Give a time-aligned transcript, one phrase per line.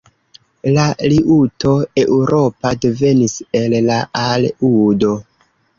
[0.77, 5.19] La liuto eŭropa devenis el la al-udo.